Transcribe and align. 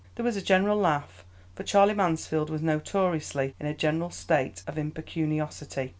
There 0.15 0.25
was 0.25 0.35
a 0.35 0.41
general 0.41 0.77
laugh, 0.79 1.23
for 1.53 1.61
Charley 1.61 1.93
Mansfield 1.93 2.49
was 2.49 2.63
notoriously 2.63 3.53
in 3.59 3.67
a 3.67 3.75
general 3.75 4.09
state 4.09 4.63
of 4.65 4.75
impecuniosity. 4.75 5.89